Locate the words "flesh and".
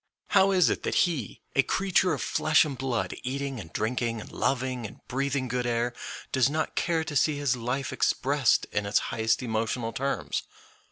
2.23-2.75